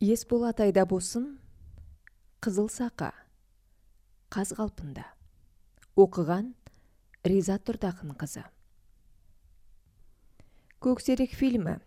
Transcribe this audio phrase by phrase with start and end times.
[0.00, 1.24] есболат айдабосын
[2.38, 3.10] қызыл сақа.
[4.30, 5.02] Қаз қалпында.
[5.98, 6.52] Оқыған
[7.26, 8.44] риза тұрдақын қызы.
[10.78, 11.80] Көксерек фильмі.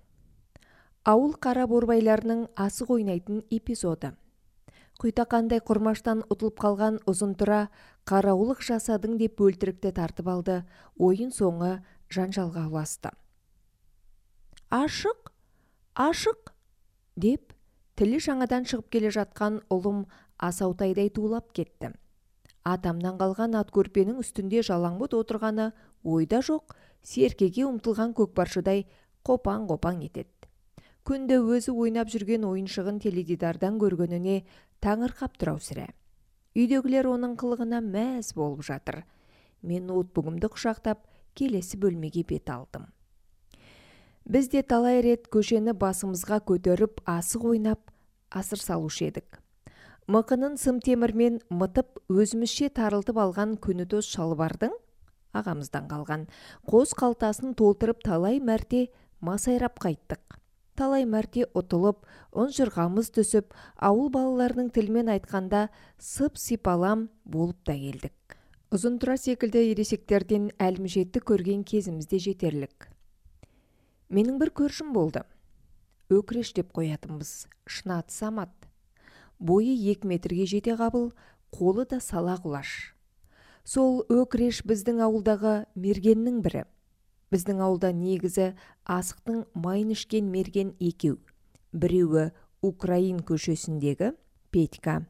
[1.08, 4.12] Ауыл қара борбайларының асық ойнайтын эпизоды.
[5.00, 7.70] Құйтақандай құрмаштан ұтылып қалған ұзынтұра
[8.04, 10.58] қараулық жасадың деп бөлтірікті тартып алды.
[11.00, 11.80] Ойын соңы
[12.12, 13.16] жанжалға ұласты.
[14.68, 15.32] Ашық
[15.96, 16.52] ашық
[17.16, 17.51] деп
[18.00, 20.06] тілі жаңадан шығып келе жатқан ұлым
[20.38, 21.94] асаутайдай тулап кетті.
[22.64, 25.72] Атамнан қалған ат көрпенің үстінде жалаңбұт отырғаны
[26.04, 28.86] ойда жоқ серкеге ұмтылған көкпаршыдай
[29.26, 30.30] қопаң-қопаң етеді.
[31.02, 34.44] Күнде өзі ойнап жүрген ойыншығын теледидардан көргеніне
[34.86, 35.88] таңырқап тұр сірә.
[36.54, 39.02] Үйдегілер оның қылығына мәз болып жатыр.
[39.66, 41.02] Мен ноутбугымды құшақтап
[41.34, 42.86] келесі бөлмеге бет алдым.
[44.26, 47.92] Біз де талай рет көшені басымызға көтеріп асық ойнап
[48.30, 49.42] асыр салушы едік.
[50.12, 54.74] Мықынын сым темірмен мытып өзімізше тарылтып алған көнетоз шалбардың
[55.38, 56.28] ағамыздан қалған.
[56.68, 58.90] Қос қалтасын толтырып талай мәрте
[59.22, 60.38] масайрап қайттық.
[60.76, 65.68] Талай мәрте ұтылып ұнжырғамыз түсіп ауыл балаларының тілмен айтқанда
[66.00, 68.38] сып сипалам болып та келдік.
[68.72, 72.91] Ұзынтұра секілді ересектерден әлімжетті көрген кезіміз де жетерлік.
[74.12, 75.24] Менің бір көршім болды.
[76.12, 78.52] Өкіреш деп қоятынбыз шынаты самат.
[79.40, 81.14] Бойы екі метрге жете қабыл
[81.56, 82.92] қолы да сала құлаш.
[83.64, 86.66] Сол өкіреш біздің ауылдағы мергеннің бірі.
[87.32, 88.52] Біздің ауылда негізі
[88.84, 91.22] асықтың майын ішкен мерген екеу.
[91.72, 94.12] Біреуі украин көшесіндегі
[94.52, 95.06] петька.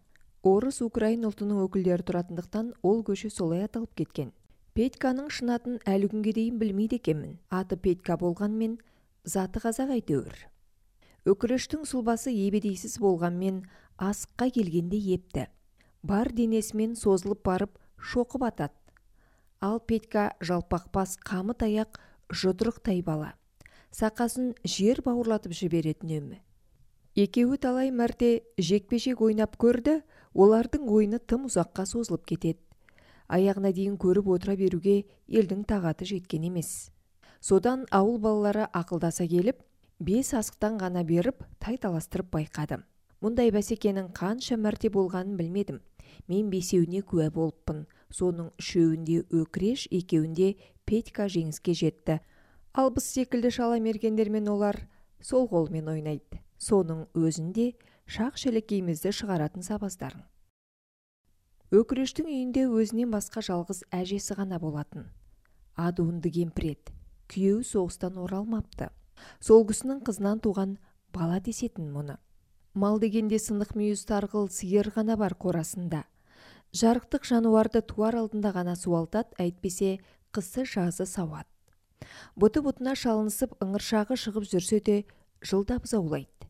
[0.45, 4.29] Орыс украин ұлтының өкілдері тұратындықтан ол көше солай аталып кеткен.
[4.77, 7.39] Петьканың шын атын әлі күнге дейін білмейді екенмін.
[7.49, 8.77] Аты петька болғанмен
[9.23, 10.35] заты қазақ әйтеуір.
[11.29, 13.61] Өкірештің сұлбасы ебедейсіз болғанмен
[14.01, 15.47] асыққа келгенде епті.
[16.01, 18.73] Бар денесімен созылып барып шоқып атады.
[19.61, 21.99] Ал петька жалпақ бас қамыт аяқ
[22.33, 23.35] жұдырықтай бала.
[23.93, 26.39] Сақасын жер бауырлатып жіберетін өмі.
[27.13, 29.99] Екеуі талай мәрте жекпе-жек ойнап көрді
[30.33, 32.63] олардың ойыны тым ұзаққа созылып кетеді.
[33.27, 36.89] Аяғына дейін көріп отыра беруге елдің тағаты жеткен емес.
[37.41, 39.59] Содан ауыл балалары ақылдаса келіп
[39.99, 42.85] бес асықтан ғана беріп тай таластырып байқадым
[43.21, 45.79] мұндай бәсекенің қанша мәрте болғанын білмедім.
[46.27, 47.85] Мен бесеуіне куә болыппын.
[48.11, 52.19] Соның үшеуінде өкіреш екеуінде петька жеңіске жетті.
[52.73, 54.81] Ал біз секілді шала мергендермен олар
[55.21, 56.41] сол қолмен ойнайды.
[56.57, 57.71] Соның өзінде
[58.09, 60.25] шақ шелекейімізді шығаратын сабаздарың
[61.71, 65.05] өкірештің үйінде өзінен басқа жалғыз әжесі ғана болатын.
[65.79, 67.00] Адуынды кемпір еді.
[67.31, 68.89] Күйеуі соғыстан оралмапты.
[69.39, 70.75] Сол кісінің қызынан туған
[71.15, 72.17] бала десетін мұны.
[72.73, 76.03] Мал дегенде сынық мүйіз тарғыл сиыр ғана бар қорасында.
[76.71, 79.97] Жарықтық жануарды туар алдында ғана суалтады әйтпесе
[80.31, 81.47] қысы жазы сауат.
[82.39, 84.95] Бұты бұтына шалынысып ыңыршағы шығып жүрсе де
[85.43, 86.47] жылдап заулайды.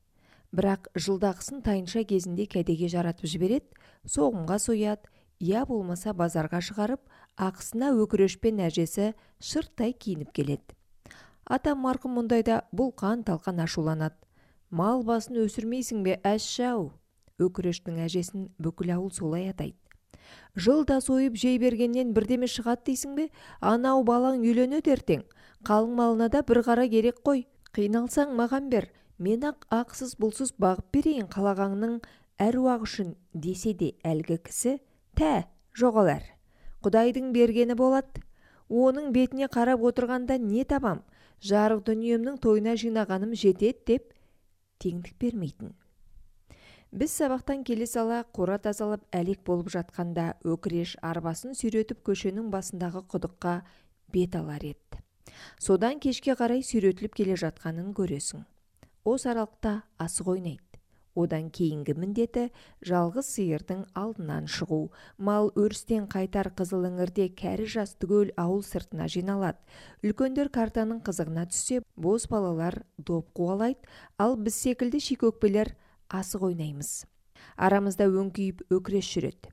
[0.52, 5.10] Бірақ жылдағысын тайынша кезінде кәдеге жаратып жібереді соғымға сояды
[5.40, 7.02] я болмаса базарға шығарып
[7.38, 10.76] ақысына өкірешпен әжесі шырттай киініп келеді.
[11.46, 14.16] Атам марқұм мұндайда бұлқан талқан ашуланады.
[14.70, 16.92] Мал басын өсірмейсің бе әшшау
[17.42, 19.78] өкірештің әжесін бүкіл ауыл солай атайды.
[20.56, 23.28] Жылда сойып жей бергеннен бірдеме шығады дейсің бе?
[23.60, 25.24] Анау балаң үйленеді ертең.
[25.68, 27.46] Қалың малына да бір қара керек қой.
[27.76, 28.90] Қиналсаң маған бер.
[29.18, 32.00] Мен ақ ақсыз бұлсыз бағып берейін қалағаңның
[32.42, 34.80] әруағы үшін десе де әлгі кісі
[35.20, 35.44] тә
[35.78, 36.41] жоғал әр
[36.86, 38.24] құдайдың бергені болады
[38.72, 41.04] оның бетіне қарап отырғанда не табам?
[41.42, 44.14] Жарық дүниемнің тойына жинағаным жетеді деп
[44.82, 45.74] теңдік бермейтін.
[46.92, 53.62] Біз сабақтан келе сала қора тазалап әлек болып жатқанда өкіреш арбасын сүйретіп көшенің басындағы құдыққа
[54.12, 55.00] бет алар еді.
[55.58, 58.44] Содан кешке қарай сүйретіліп келе жатқанын көресің.
[59.06, 60.71] Осы аралықта асық ойнайды.
[61.16, 62.48] Одан кейінгі міндеті
[62.88, 64.92] жалғыз сиырдың алдынан шығу.
[65.18, 69.60] Мал өрістен қайтар қызыл іңірде кәрі жас түгел ауыл сыртына жиналады.
[70.04, 73.82] Үлкендер картаның қызығына түссе бос балалар доп қуалайды.
[74.18, 75.76] Ал біз секілді шикөкпелер
[76.10, 77.02] асық ойнаймыз.
[77.58, 79.52] Арамызда өңкиіп өкіреш жүреді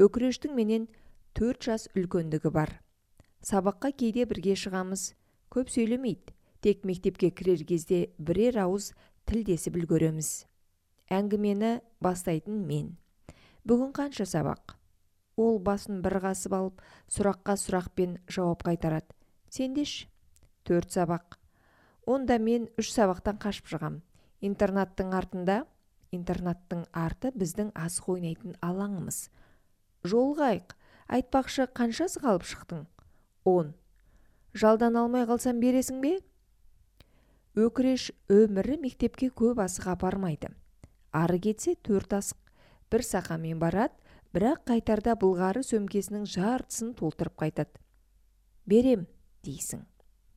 [0.00, 0.86] өкірештің менен
[1.36, 2.78] төрт жас үлкендігі бар.
[3.44, 5.12] Сабаққа кейде бірге шығамыз.
[5.52, 6.34] Көп сөйлемейді.
[6.60, 8.92] Тек мектепке кірер кезде бірер ауыз
[9.28, 10.49] тілдесіп үлгереміз.
[11.10, 12.94] Әңгімені бастайтын мен.
[13.66, 14.76] Бүгін қанша сабақ?
[15.36, 16.80] Ол басын бір қасып алып
[17.10, 19.10] сұраққа сұрақпен жауап қайтарады.
[19.50, 20.06] Сендеш
[20.64, 21.36] төрт сабақ.
[22.06, 24.00] Онда мен үш сабақтан қашып шығам.
[24.40, 25.64] Интернаттың артында?
[26.14, 29.28] Интернаттың арты біздің асық ойнайтын алаңымыз.
[30.06, 30.74] Жолғайық
[31.10, 32.86] айтпақшы қаншасы қалып шықтың?
[33.44, 33.74] Он.
[34.54, 36.16] Жалдан алмай қалсам бересің бе?
[37.54, 40.50] Өкіреш өмірі мектепке көп асық апармайды.
[41.12, 42.38] Ары кетсе төрт асық.
[42.90, 43.94] бір сақамен барады
[44.34, 47.70] бірақ қайтарда былғары сөмкесінің жартысын толтырып қайтады.
[48.66, 49.06] Берем
[49.46, 49.84] дейсің.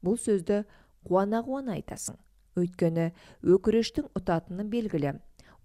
[0.06, 0.64] Бұл сөзді
[1.06, 2.18] қуана қуана айтасың.
[2.56, 3.12] Өйткені
[3.42, 5.20] өкірештің ұтатыны белгілі.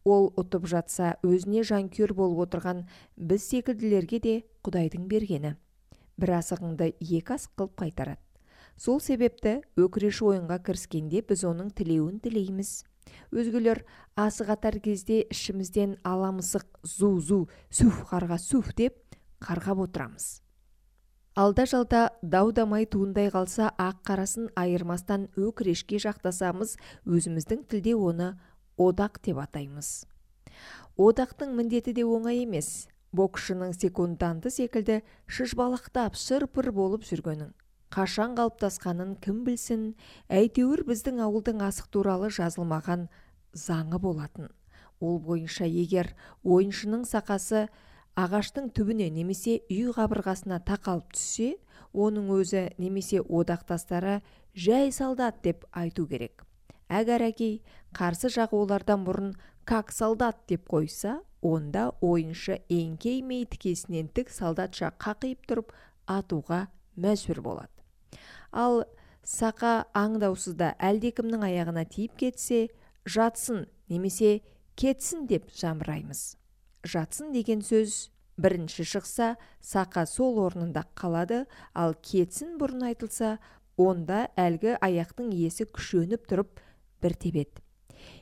[0.04, 4.34] Ол ұтып жатса өзіне жанкүйер болып отырған біз секілділерге де
[4.64, 5.56] құдайдың бергені.
[6.16, 8.20] Бір асығыңды екі асық қылып қайтарады.
[8.78, 12.84] Сол себепті өкіреш ойынға кіріскенде біз оның тілеуін тілейміз.
[13.32, 13.84] Өзгелер
[14.16, 17.38] асық атар кезде ішімізден аламысық зу зу
[17.70, 18.98] суф қарға суф деп
[19.44, 20.40] қарғап отырамыз.
[21.38, 26.74] Алда жалда дау дамай туындай қалса ақ қарасын айырмастан өкірешке жақтасамыз
[27.06, 28.32] өзіміздің тілде оны
[28.74, 30.08] одақ деп атаймыз.
[30.98, 32.88] Одақтың міндеті де оңай емес.
[33.14, 34.98] Боксшының секунданты секілді
[35.30, 37.54] шыжбалақтап шыр-пыр болып жүргенін
[37.94, 39.84] қашан қалыптасқанын кім білсін
[40.28, 43.06] әйтеуір біздің ауылдың асық туралы жазылмаған
[43.56, 44.50] заңы болатын.
[45.00, 46.12] Ол бойынша егер
[46.44, 47.68] ойыншының сақасы
[48.18, 51.54] ағаштың түбіне немесе үй қабырғасына тақалып түссе
[51.94, 54.20] оның өзі немесе одақтастары
[54.54, 56.44] жай солдат деп айту керек.
[56.88, 57.60] Әгәр әкей
[57.96, 59.32] қарсы жақ олардан бұрын
[59.64, 65.74] как солдат деп қойса онда ойыншы еңкеймей тікесінен тік солдатша қақиып тұрып
[66.08, 67.77] атуға мәжбүр болады.
[68.52, 68.84] Ал
[69.24, 72.68] сақа аңдаусызда әлдекімнің аяғына тиіп кетсе
[73.04, 74.40] жатсын немесе
[74.76, 76.36] кетсін деп жамыраймыз.
[76.84, 78.08] Жатсын деген сөз
[78.38, 81.44] бірінші шықса сақа сол орнында қалады
[81.74, 83.36] ал кетсін бұрын айтылса
[83.76, 86.62] онда әлгі аяқтың иесі күшеніп тұрып
[87.02, 87.62] бір тебеді.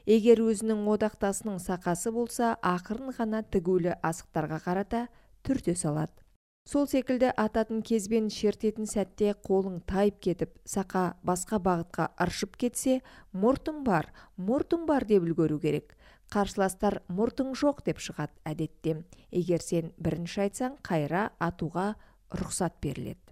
[0.06, 5.06] Егер өзінің одақтасының сақасы болса ақырын ғана тігулі асықтарға қарата
[5.44, 6.25] түрте салады.
[6.66, 12.96] Сол секілді ататын кезбен шертетін сәтте қолың тайып кетіп сақа басқа бағытқа ыршып кетсе
[13.30, 14.08] мұртың бар
[14.48, 15.94] мұртың бар деп үлгеру керек.
[16.26, 18.96] Қарсыластар мұртың жоқ деп шығады әдетте.
[19.30, 21.92] Егер сен бірінші айтсаң қайра атуға
[22.34, 23.22] рұқсат беріледі.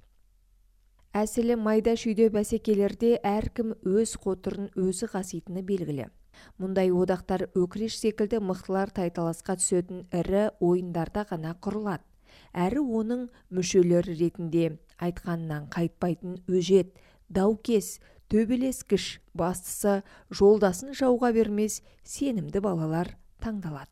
[1.15, 6.07] Әсілі майда шүйде бәсекелерде әркім өз қотырын өзі қаситыны белгілі.
[6.63, 12.03] Мұндай одақтар өкіреш секілді мықтылар тайталасқа түсетін ірі ойындарда ғана құрылады.
[12.55, 14.69] Әрі оның мүшелері ретінде
[15.03, 16.95] айтқанынан қайтпайтын өжет
[17.29, 17.99] даукес
[18.31, 23.91] төбелескіш бастысы жолдасын жауға бермес сенімді балалар таңдалады.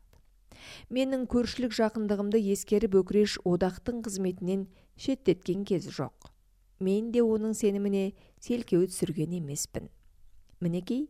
[0.89, 6.31] Менің көршілік жақындығымды ескеріп өкіреш одақтың қызметінен шеттеткен кезі жоқ.
[6.79, 9.89] Мен де оның сеніміне селкеу түсірген емеспін.
[10.63, 11.09] Мінекей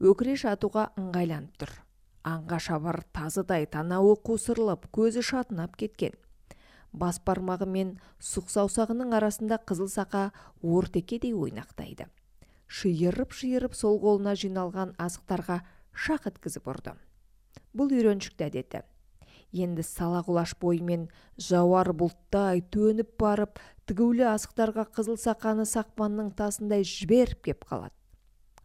[0.00, 1.72] өкіреш атуға ыңғайланып тұр.
[2.28, 6.12] Аңға шабар тазыдай танауы қусырылып көзі шатынап кеткен.
[6.92, 10.30] Бас бармағы мен сұқ саусағының арасында қызыл сақа
[10.62, 12.06] ортекедей ойнақтайды.
[12.66, 15.60] Шиырып шиырып сол қолына жиналған асықтарға
[15.94, 16.94] шақ еткізіп ұрды.
[17.74, 18.82] Бұл үйреншікті әдеті.
[19.50, 23.58] Енді сала құлаш бойымен жауар бұлттай төніп барып
[23.90, 27.94] тігулі асықтарға қызыл сақаны сақпанның тасындай жіберіп кеп қалады.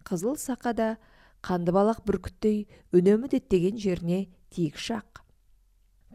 [0.06, 0.98] Қызыл сақада
[1.46, 5.25] қандыбалақ бүркіттей үнемі деттеген жеріне тиік шақ.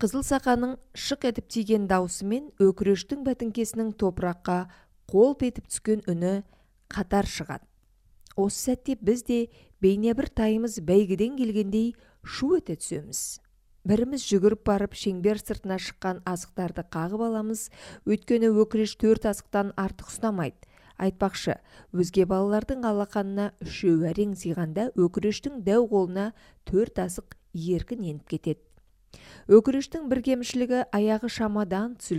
[0.00, 4.54] Қызыл сақаның шық етіп тиген даусымен өкірештің бәтіңкесінің топыраққа
[5.12, 6.38] қолп етіп түскен үні
[6.88, 7.66] қатар шығады.
[8.40, 9.38] Осы сәтте біз де
[9.84, 11.90] бейне бір тайымыз бәйгеден келгендей
[12.24, 13.42] шу ете түсеміз.
[13.84, 17.66] Біріміз жүгіріп барып шеңбер сыртына шыққан асықтарды қағып аламыз.
[18.08, 20.64] Өйткені өкіреш төрт асықтан артық ұстамайды.
[20.96, 21.58] Айтпақшы
[21.92, 26.30] өзге балалардың алақанына үшеу әрең сыйғанда өкірештің дәу қолына
[26.64, 28.69] төрт асық еркін еніп кетеді.
[29.50, 32.14] Өкірештің бір кемшілігі аяғы шамадан түс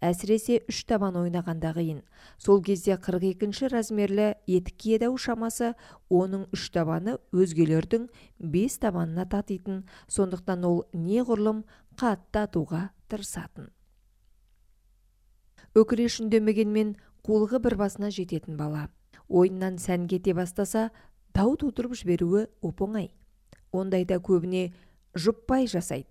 [0.00, 2.00] әсіресе үш табан ойнағанда қиын
[2.40, 5.74] сол кезде 42-ші размерлі етік киеді шамасы
[6.08, 8.08] оның үш табаны өзгелердің
[8.38, 9.84] бес табанына татитын.
[10.08, 11.64] Сондықтан ол неғұрлым
[12.00, 13.68] қатты атуға тырысатын.
[15.76, 18.88] Өкіреш үндемегенмен қулығы бір басына жететін бала.
[19.28, 20.90] Ойыннан сән кете бастаса
[21.34, 23.12] дау тудырып жіберуі оп оңай
[23.72, 24.72] ондайда көбіне
[25.14, 26.08] жұппай жасайды.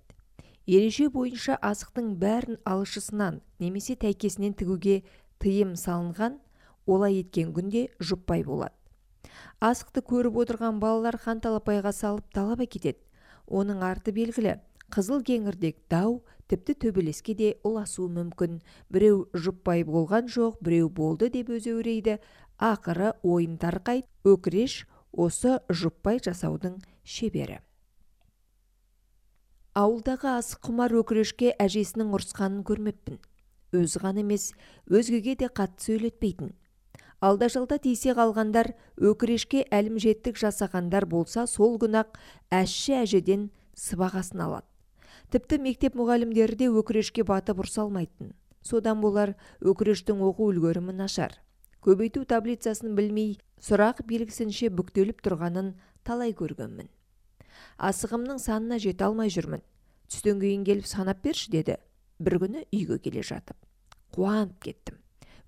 [0.69, 5.01] Ереже бойынша асықтың бәрін алышысынан немесе тәйкесінен тігуге
[5.41, 6.37] тыйым салынған
[6.85, 8.75] олай еткен күнде жұппай болады.
[9.59, 12.99] Асықты көріп отырған балалар хан талапайға салып талап әкетеді.
[13.47, 14.59] Оның арты белгілі
[14.93, 18.59] қызыл кеңірдек дау тіпті төбелеске де ұласуы мүмкін.
[18.93, 22.19] Біреу жұппай болған жоқ біреу болды деп өзеурейді
[22.59, 27.61] ақыры ойын тарқайды, өкіреш осы жұппай жасаудың шебері.
[29.77, 33.19] Ауылдағы асық құмар өкірешке әжесінің ұрысқанын көрмеппін.
[33.75, 34.51] Өзі ғана емес
[34.89, 36.55] өзгеге де қатты сөйлетпейтін.
[37.21, 42.17] Алда-жалда тисе қалғандар өкірешке әлімжеттік жасағандар болса сол күні-ақ
[42.49, 44.65] әшші әжеден сыбағасын алады.
[45.29, 48.33] Тіпті мектеп мұғалімдері де өкірешке батып ұрса алмайтын.
[48.65, 51.37] Содан болар өкірештің оқу үлгерімі нашар.
[51.85, 56.89] Көбейту таблицасын білмей сұрақ белгісінше бүктеліп тұрғанын талай көргенмін.
[57.77, 59.61] Асығымның санына жете алмай жүрмін.
[60.09, 61.77] Түстен кейін келіп санап берші деді.
[62.19, 63.55] Бір күні үйге келе жатып.
[64.15, 64.97] Қуанып кеттім.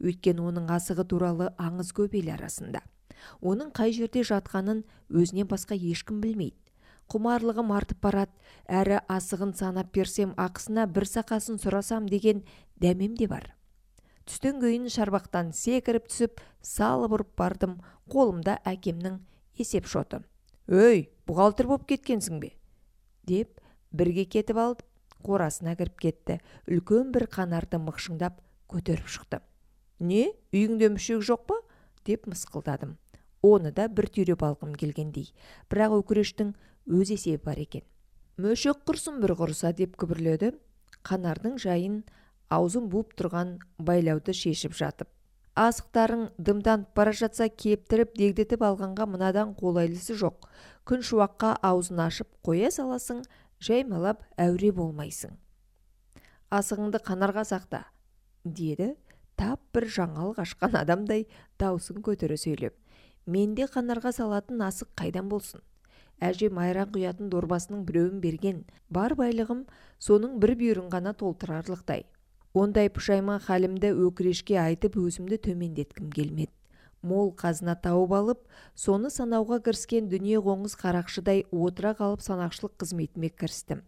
[0.01, 2.81] Өйткені оның асығы туралы аңыз көп ел арасында.
[3.41, 6.57] Оның қай жерде жатқанын өзінен басқа ешкім білмейді.
[7.11, 8.31] Құмарлығым артып барады.
[8.69, 12.45] Әрі асығын санап берсем ақысына бір сақасын сұрасам деген
[12.79, 13.51] дәмем де бар.
[14.29, 17.79] Түстен кейін шарбақтан секіріп түсіп салып ұрып бардым.
[18.07, 19.19] Қолымда әкемнің
[19.59, 20.21] есеп шоты
[20.71, 22.53] өй бухгалтер болып кеткенсің бе?
[23.27, 23.59] деп
[23.91, 24.81] бірге кетіп алып
[25.21, 26.39] қорасына кіріп кетті.
[26.67, 28.39] Үлкен бір қанарды мықшыңдап
[28.71, 29.41] көтеріп шықты.
[29.99, 31.59] Не үйіңде мүшек жоқ па?
[32.07, 32.95] деп мысқылдадым.
[33.43, 35.33] Оны да бір түйреп алғым келгендей.
[35.69, 36.55] Бірақ өкірештің
[36.87, 37.83] өз есебі бар екен.
[38.37, 40.55] Мөшек құрсын бір құрыса деп күбірледі.
[41.05, 42.03] Қанардың жайын
[42.49, 45.09] аузын буып тұрған байлауды шешіп жатып.
[45.61, 50.47] Асықтарың дымданып бара жатса кептіріп дегдетіп алғанға мынадан қолайлысы жоқ.
[50.87, 53.21] Күн шуаққа аузын ашып қоя саласың
[53.61, 55.35] жаймалап әуре болмайсың.
[56.51, 57.83] Асығыңды қанарға сақта
[58.45, 58.95] деді
[59.37, 61.27] тап бір жаңалық ашқан адамдай
[61.61, 62.73] даусын көтере сөйлеп.
[63.25, 65.61] Менде қанарға салатын асық қайдан болсын?
[66.21, 69.65] Әжем айран құятын дорбасының біреуін берген бар байлығым
[69.99, 72.05] соның бір бүйірін ғана толтырарлықтай.
[72.53, 76.51] Ондай пұшайман халімді өкірешке айтып өзімді төмендеткім келмеді.
[77.01, 78.41] Мол қазына тауып алып
[78.77, 83.81] соны санауға кіріскен дүние қоңыз қарақшыдай отыра қалып санақшылық қызметіме кірістім.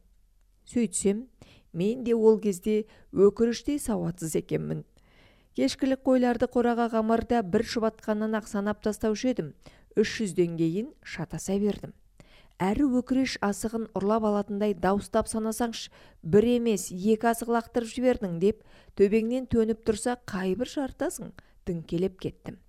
[0.65, 1.27] Сөйтсем
[1.73, 4.83] мен де ол кезде өкініштей сауатсыз екенмін.
[5.53, 9.53] Кешкілік қойларды қораға қамарда бір шұбатқаннан ақ санап тастаушы едім.
[9.93, 11.93] Үш жүзден кейін шатаса бердім.
[12.61, 15.89] Әрі өкіреш асығын ұрлап алатындай дауыстап санасаңшы
[16.21, 18.61] бір емес екі асық лақтырып жібердің деп
[18.99, 21.33] төбеңнен төніп тұрса қайбір жартасың
[21.65, 22.59] діңкелеп кеттім.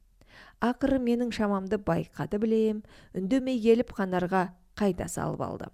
[0.65, 2.83] Ақыры менің шамамды байқады білем
[3.15, 4.49] үндемей келіп қанарға
[4.79, 5.69] қайта салып алды.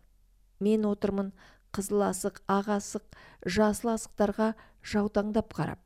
[0.60, 1.30] Мен отырмын
[1.72, 5.78] қызыл асық ақ асық жасыл асықтарға жаутаңдап қарап.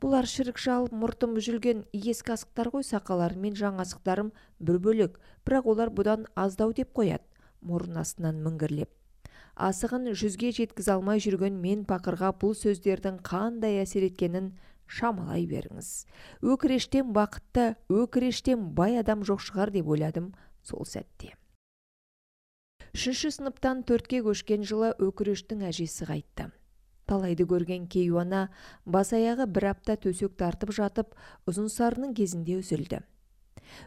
[0.00, 4.30] Бұлар шірік шалып мұртым үзілген ескі асықтар ғой сақаларым мен жаңа асықтарым
[4.60, 5.16] бір бөлек
[5.48, 7.24] бірақ олар бұдан аздау деп қояды.
[7.66, 8.90] Мұрын астынан міңгірлеп.
[9.56, 14.50] Асығын жүзге жеткізе алмай жүрген мен пақырға бұл сөздердің қандай әсер еткенін
[14.86, 15.88] шамалай беріңіз.
[16.44, 20.30] Өкірештен бақытты өкірештен бай адам жоқ шығар деп ойладым
[20.62, 21.32] сол сәтте.
[22.96, 26.50] Үшінші сыныптан төртке көшкен жылы өкірештің әжесі қайтты.
[27.06, 28.48] Талайды көрген кейуана
[28.84, 31.12] бас аяғы бір апта төсек тартып жатып
[31.46, 33.02] ұзынсарының кезінде үзілді.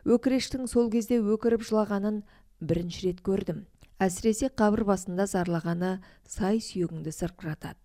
[0.06, 2.22] Өкірештің сол кезде өкіріп жылағанын
[2.60, 3.66] бірінші рет көрдім.
[4.00, 7.80] Әсіресе қабір басында зарлағаны сай сүйегіңді сырқыратады.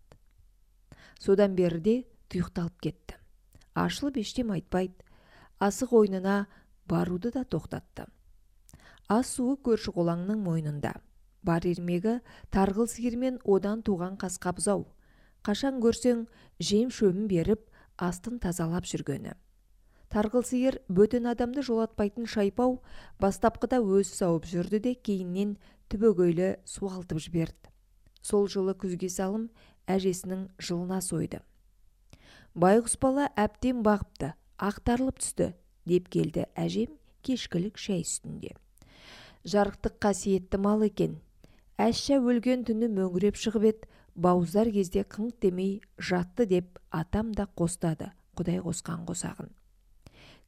[1.19, 3.19] Содан беріде тұйықталып кетті
[3.75, 4.95] ашылып ештем айтпайды.
[5.59, 6.47] Асық ойнына
[6.87, 8.07] баруды да тоқтатты
[9.09, 10.95] ас суы көрші қолаңның мойнында.
[11.45, 14.87] Бар ермегі тарғыл сиыр одан туған қасқа бұзау.
[15.45, 16.27] Қашан көрсең
[16.59, 19.35] жем шөбін беріп астын тазалап жүргені.
[20.15, 22.77] Тарғыл сиыр бөтен адамды жолатпайтын шайпау
[23.19, 25.57] бастапқыда өзі сауып жүрді де кейіннен
[25.91, 27.73] түбегейлі суалтып жіберді.
[28.23, 29.49] Сол жылы күзге салым
[29.91, 31.41] әжесінің жылына сойды.
[32.55, 34.31] Байғұс бала әбден бағыпты
[34.63, 35.51] ақтарылып түсті
[35.91, 36.95] деп келді әжем
[37.27, 38.55] кешкілік шай үстінде.
[39.43, 41.19] Жарықтық қасиетті мал екен.
[41.75, 48.13] Әшша өлген түні мөңіреп шығып еді бауыздар кезде қыңқ демей жатты деп атам да қостады
[48.39, 49.51] құдай қосқан қосағын.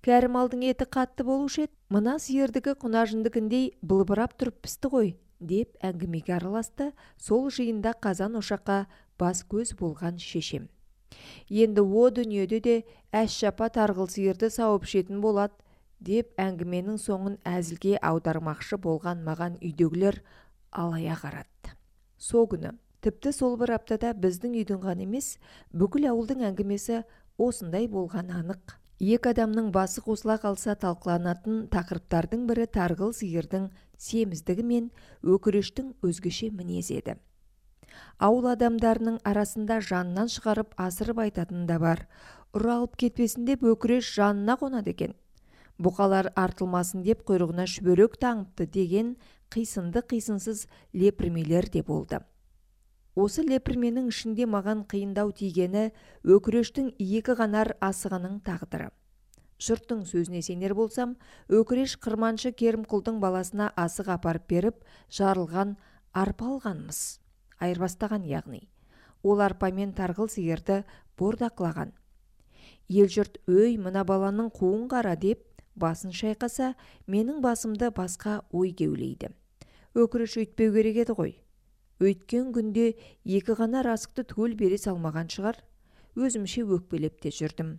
[0.07, 1.73] Кәрі малдың еті қатты болушы еді.
[1.91, 5.09] Мына сиырдікі құнажындікіндей былбырап тұрып пісті ғой
[5.41, 6.93] деп әңгімеге араласты.
[7.19, 8.85] Сол жиында қазан ошаққа
[9.19, 10.69] бас көз болған шешем.
[11.51, 12.77] Енді о дүниеде де
[13.11, 15.59] әш-шапа тарғыл сиырды сауып ішетін болады
[15.99, 20.23] деп әңгіменің соңын әзілге аудармақшы болған маған үйдегілер
[20.71, 21.75] алая қаратты.
[22.19, 25.37] Со күні тіпті сол бір аптада біздің үйдің ғана емес
[25.73, 27.03] бүкіл ауылдың әңгімесі
[27.39, 28.77] осындай болған анық.
[29.01, 33.69] Екі адамның басы қосыла қалса талқыланатын тақырыптардың бірі тарғыл сиырдың
[34.01, 34.87] семіздігі мен
[35.23, 37.17] өкірештің өзгеше мінезі еді.
[38.19, 42.07] Ауыл адамдарының арасында жанынан шығарып асырып айтатын да бар.
[42.57, 45.13] Ұры алып кетпесін деп өкіреш жанына қонады екен.
[45.77, 49.17] Бұқалар артылмасын деп құйрығына шүберек таңыпты деген
[49.53, 52.23] қисынды қисынсыз лепірмелер де болды.
[53.17, 55.89] Осы лепірменің ішінде маған қиындау тигені
[56.37, 58.91] өкірештің екі қанар асығының тағдыры.
[59.57, 61.17] Жұрттың сөзіне сенер болсам
[61.49, 65.79] өкіреш қырманшы керімқұлдың баласына асық апарып беріп жарылған
[66.13, 67.05] арпа алғанмыз
[67.65, 68.67] айырбастаған яғни.
[69.25, 70.83] Ол арпамен тарғыл сиырды
[71.17, 71.97] бордақлаған
[72.93, 75.43] ел жұрт өй мына баланың қуын қара деп
[75.75, 76.75] басын шайқаса
[77.11, 79.33] менің басымды басқа ой кеулейді.
[79.97, 81.35] Өкіріш өйтпеу керек еді ғой.
[82.03, 82.93] Өйткен күнде
[83.25, 85.61] екі ғана расықты түгел бере салмаған шығар.
[86.17, 87.77] Өзімше өкпелеп те жүрдім.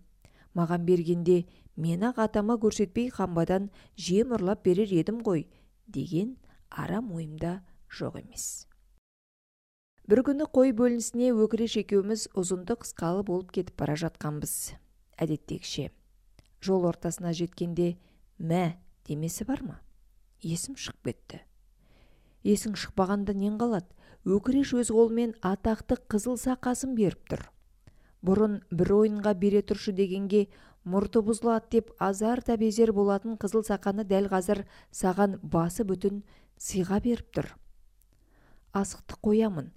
[0.58, 1.44] Маған бергенде
[1.76, 5.46] мен ақ атама көрсетпей қамбадан жем ұрлап берер едім ғой
[5.88, 6.38] деген
[6.70, 7.62] арам ойымда
[7.94, 8.68] жоқ емес.
[10.08, 14.78] Бір күні қой бөлінісіне өкіреш екеуміз ұзынды қысқалы болып кетіп бара жатқанбыз.
[15.18, 15.90] Әдеттегіше
[16.64, 17.98] жол ортасына жеткенде
[18.40, 19.82] мә демесі бар ма?
[20.42, 21.40] есім шығып кетті
[22.48, 23.90] есің шықпағанда нең қалады?
[24.28, 27.44] Өкіреш өз қолымен атақты қызыл сақасын беріп тұр.
[28.28, 30.48] Бұрын бір ойынға бере тұршы дегенге
[30.84, 36.26] мұрты бұзылады деп азар да безер болатын қызыл сақаны дәл қазір саған басы бүтін
[36.60, 37.48] сыйға беріп тұр.
[38.76, 39.70] Асықты қоямын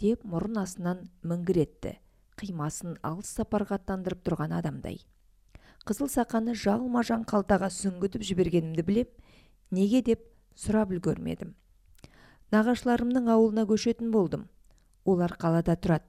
[0.00, 1.98] деп мұрын астынан міңгіретті.
[2.40, 5.02] Қимасын алыс сапарға аттандырып тұрған адамдай.
[5.84, 9.12] Қызыл сақаны жалма-жан қалтаға сүңгітіп жібергенімді білем
[9.70, 10.24] неге деп
[10.56, 11.52] сұрап үлгермедім.
[12.54, 14.46] Нағашыларымның ауылына көшетін болдым.
[15.04, 16.06] Олар қалада тұрады.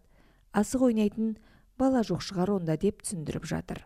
[0.54, 1.36] Асық ойнайтын
[1.80, 3.82] бала жоқ шығар онда деп түсіндіріп жатыр.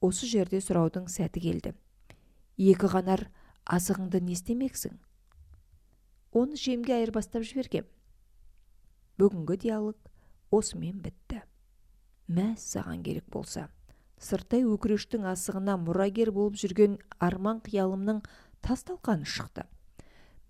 [0.00, 1.74] Осы жерде сұраудың сәті келді.
[2.58, 3.28] Екі қанар
[3.66, 4.96] асығыңды не істемексің?
[6.32, 7.86] Оны жемге айырбастап жібергем.
[9.18, 9.96] Бүгінгі диалог
[10.50, 11.42] осымен бітті.
[12.28, 13.68] Саған керек болса.
[14.18, 18.24] Сырттай өкірештің асығына мұрагер болып жүрген арман қиялымның
[18.60, 19.64] тас талқаны шықты.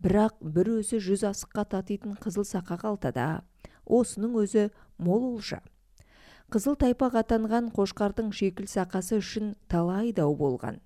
[0.05, 3.29] Бірақ бір өзі жүз асыққа татитын қызыл сақа қалтада
[3.85, 5.61] осының өзі мол олжа.
[6.53, 10.79] Қызыл тайпақ атанған қошқардың шекіл сақасы үшін талай дау болған.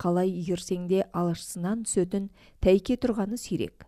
[0.00, 2.28] Қалай иірсең де алашысынан түсетін
[2.60, 3.86] тәйке тұрғаны сирек.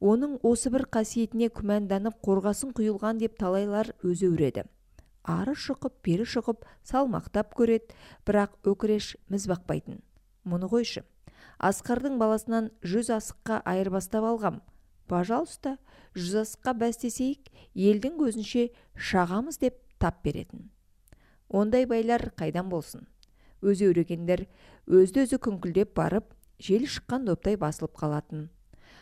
[0.00, 4.64] Оның осы бір қасиетіне күмәнданып қорғасын құйылған деп талайлар өзі өреді
[5.24, 7.96] ары шұқып бері шұқып салмақтап көреді
[8.28, 10.00] бірақ өкіреш міз бақпайтын.
[10.44, 11.04] Мұны қойшы.
[11.64, 14.60] Асқардың баласынан жүз асыққа айырбастап алғам.
[15.08, 15.76] Пожалуйста
[16.16, 20.70] жүз асыққа бәстесейік елдің көзінше шағамыз деп тап беретін.
[21.48, 23.06] Ондай байлар қайдан болсын?
[23.64, 24.46] Өзі өрегендер
[24.86, 28.48] өзді өзі күңкілдеп барып жел шыққан доптай басылып қалатын.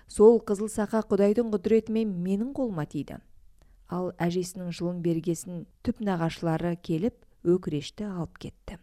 [0.06, 3.18] Сол қызыл сақа құдайдың құдіретімен менің қолыма тиді.
[3.88, 8.78] Ал әжесінің жылын бергесін түп нағашылары келіп өкірешті алып кетті.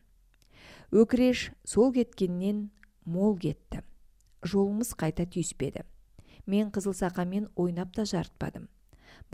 [0.91, 2.69] Өкіреш сол кеткеннен
[3.09, 3.81] мол кетті.
[4.45, 5.83] Жолымыз қайта түйіспеді.
[6.45, 8.69] Мен қызыл сақамен ойнап та жарытпадым.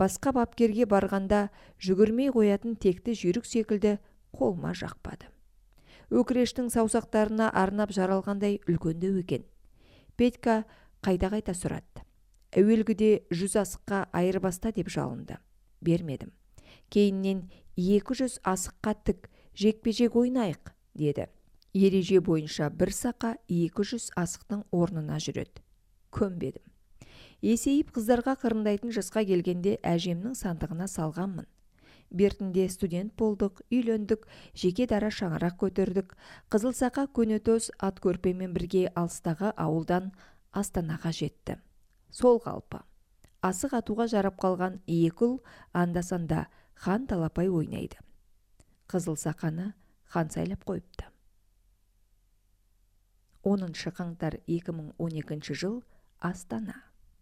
[0.00, 1.48] Басқа бапкерге барғанда
[1.80, 3.98] жүгірмей қоятын текті жүйрік секілді
[4.32, 5.28] қолыма жақпады.
[6.10, 9.46] Өкірештің саусақтарына арнап жаралғандай үлкендеу екен.
[10.16, 10.64] Петька
[11.04, 12.06] қайта-қайта сұрады
[12.56, 15.36] әуелгіде жүз асыққа айырбаста деп жалынды.
[15.84, 16.32] Бермедім.
[16.88, 21.28] Кейіннен екі жүз асыққа тік жекпе-жек ойнайық деді.
[21.76, 25.62] Ереже бойынша бір сақа екі жүз асықтың орнына жүреді
[26.16, 26.64] көнбедім.
[27.44, 31.46] Есейіп қыздарға қырындайтын жасқа келгенде әжемнің сандығына салғанмын.
[32.10, 36.14] Бертінде студент болдық үйлендік жеке дара шаңырақ көтердік.
[36.50, 40.12] Қызылсақа көнетоз ат көрпемен бірге алыстағы ауылдан
[40.52, 41.58] астанаға жетті.
[42.10, 42.80] Сол қалпы.
[43.42, 45.34] Асық атуға жарап қалған екі ұл
[45.74, 48.00] анда-санда хан талапай ойнайды.
[48.88, 49.74] Қызыл сақаны
[50.06, 51.10] хан сайлап қойыпты.
[53.46, 55.76] Оныншы қаңтар 2012 жыл
[56.30, 56.80] астана